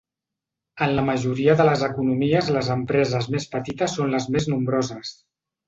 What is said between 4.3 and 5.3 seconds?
més nombroses.